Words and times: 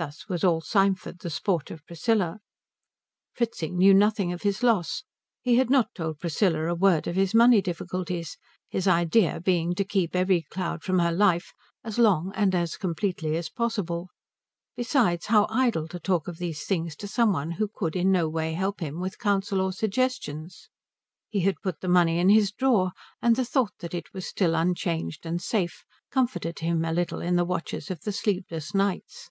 Thus 0.00 0.28
was 0.28 0.44
all 0.44 0.60
Symford 0.60 1.18
the 1.22 1.28
sport 1.30 1.72
of 1.72 1.84
Priscilla. 1.84 2.38
Fritzing 3.34 3.76
knew 3.76 3.92
nothing 3.92 4.32
of 4.32 4.42
his 4.42 4.62
loss. 4.62 5.02
He 5.42 5.56
had 5.56 5.70
not 5.70 5.92
told 5.92 6.20
Priscilla 6.20 6.68
a 6.68 6.74
word 6.76 7.08
of 7.08 7.16
his 7.16 7.34
money 7.34 7.60
difficulties, 7.60 8.36
his 8.68 8.86
idea 8.86 9.40
being 9.40 9.74
to 9.74 9.82
keep 9.84 10.14
every 10.14 10.42
cloud 10.42 10.84
from 10.84 11.00
her 11.00 11.10
life 11.10 11.52
as 11.82 11.98
long 11.98 12.30
and 12.36 12.54
as 12.54 12.76
completely 12.76 13.36
as 13.36 13.48
possible. 13.48 14.10
Besides, 14.76 15.26
how 15.26 15.48
idle 15.50 15.88
to 15.88 15.98
talk 15.98 16.28
of 16.28 16.38
these 16.38 16.62
things 16.64 16.94
to 16.94 17.08
some 17.08 17.32
one 17.32 17.50
who 17.50 17.66
could 17.66 17.96
in 17.96 18.12
no 18.12 18.28
way 18.28 18.52
help 18.52 18.78
him 18.78 19.00
with 19.00 19.18
counsel 19.18 19.60
or 19.60 19.72
suggestions. 19.72 20.68
He 21.28 21.40
had 21.40 21.60
put 21.60 21.80
the 21.80 21.88
money 21.88 22.20
in 22.20 22.28
his 22.28 22.52
drawer, 22.52 22.92
and 23.20 23.34
the 23.34 23.44
thought 23.44 23.72
that 23.80 23.94
it 23.94 24.14
was 24.14 24.24
still 24.28 24.54
unchanged 24.54 25.26
and 25.26 25.42
safe 25.42 25.84
comforted 26.08 26.60
him 26.60 26.84
a 26.84 26.92
little 26.92 27.20
in 27.20 27.34
the 27.34 27.44
watches 27.44 27.90
of 27.90 28.02
the 28.02 28.12
sleepless 28.12 28.72
nights. 28.72 29.30